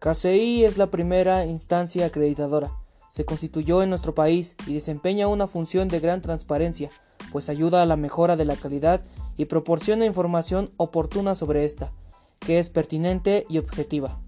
[0.00, 2.72] KCI es la primera instancia acreditadora.
[3.10, 6.90] Se constituyó en nuestro país y desempeña una función de gran transparencia,
[7.32, 9.04] pues ayuda a la mejora de la calidad
[9.36, 11.92] y proporciona información oportuna sobre esta,
[12.38, 14.22] que es pertinente y objetiva.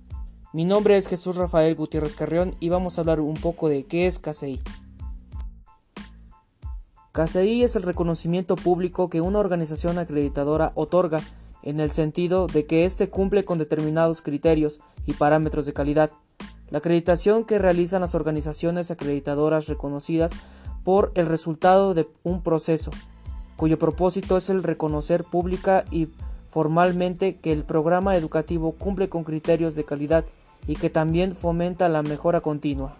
[0.53, 4.07] Mi nombre es Jesús Rafael Gutiérrez Carrión y vamos a hablar un poco de qué
[4.07, 4.61] es KCI.
[7.13, 11.23] KCI es el reconocimiento público que una organización acreditadora otorga
[11.63, 16.11] en el sentido de que éste cumple con determinados criterios y parámetros de calidad.
[16.71, 20.33] La acreditación que realizan las organizaciones acreditadoras reconocidas
[20.85, 22.91] por el resultado de un proceso,
[23.57, 26.09] cuyo propósito es el reconocer pública y
[26.49, 30.25] formalmente que el programa educativo cumple con criterios de calidad
[30.67, 32.97] y que también fomenta la mejora continua.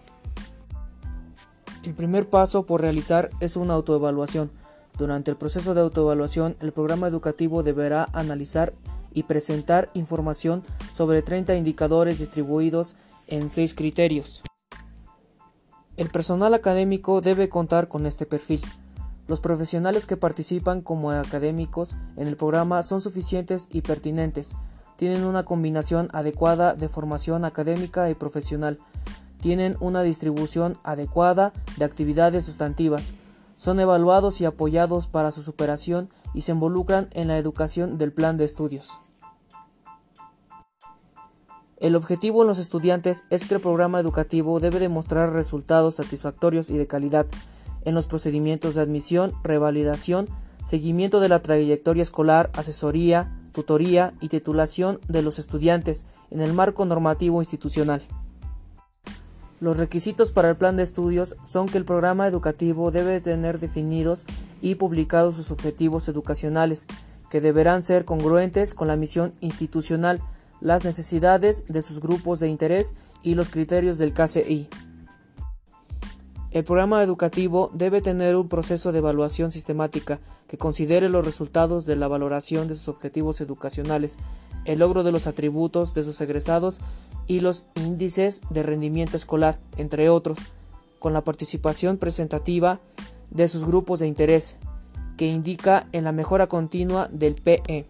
[1.83, 4.51] El primer paso por realizar es una autoevaluación
[4.97, 8.73] durante el proceso de autoevaluación, el programa educativo deberá analizar
[9.13, 10.63] y presentar información
[10.93, 12.95] sobre 30 indicadores distribuidos
[13.27, 14.43] en 6 criterios.
[15.97, 18.61] El personal académico debe contar con este perfil.
[19.27, 24.55] Los profesionales que participan como académicos en el programa son suficientes y pertinentes,
[24.97, 28.79] tienen una combinación adecuada de formación académica y profesional,
[29.39, 33.13] tienen una distribución adecuada de actividades sustantivas,
[33.55, 38.37] son evaluados y apoyados para su superación y se involucran en la educación del plan
[38.37, 38.99] de estudios.
[41.79, 46.77] El objetivo en los estudiantes es que el programa educativo debe demostrar resultados satisfactorios y
[46.77, 47.27] de calidad
[47.83, 50.29] en los procedimientos de admisión, revalidación,
[50.63, 56.85] seguimiento de la trayectoria escolar, asesoría, tutoría y titulación de los estudiantes en el marco
[56.85, 58.01] normativo institucional.
[59.63, 64.25] Los requisitos para el plan de estudios son que el programa educativo debe tener definidos
[64.59, 66.85] y publicados sus objetivos educacionales,
[67.29, 70.21] que deberán ser congruentes con la misión institucional,
[70.59, 74.67] las necesidades de sus grupos de interés y los criterios del KCI.
[76.53, 81.95] El programa educativo debe tener un proceso de evaluación sistemática que considere los resultados de
[81.95, 84.19] la valoración de sus objetivos educacionales,
[84.65, 86.81] el logro de los atributos de sus egresados
[87.25, 90.37] y los índices de rendimiento escolar, entre otros,
[90.99, 92.79] con la participación presentativa
[93.31, 94.57] de sus grupos de interés,
[95.17, 97.87] que indica en la mejora continua del PE.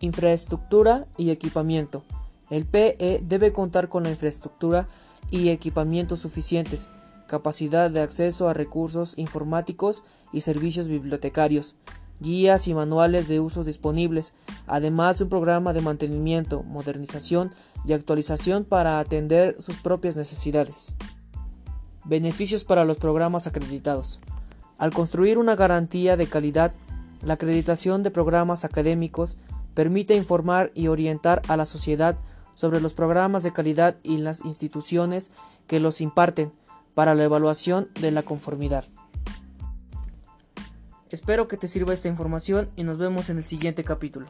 [0.00, 2.04] Infraestructura y equipamiento.
[2.50, 4.86] El PE debe contar con la infraestructura
[5.30, 6.90] y equipamientos suficientes,
[7.26, 11.76] capacidad de acceso a recursos informáticos y servicios bibliotecarios,
[12.20, 14.34] guías y manuales de uso disponibles,
[14.66, 17.54] además de un programa de mantenimiento, modernización
[17.84, 20.94] y actualización para atender sus propias necesidades.
[22.04, 24.20] Beneficios para los programas acreditados.
[24.78, 26.72] Al construir una garantía de calidad,
[27.22, 29.38] la acreditación de programas académicos
[29.74, 32.16] permite informar y orientar a la sociedad
[32.54, 35.30] sobre los programas de calidad y las instituciones
[35.66, 36.52] que los imparten
[36.96, 38.82] para la evaluación de la conformidad.
[41.10, 44.28] Espero que te sirva esta información y nos vemos en el siguiente capítulo.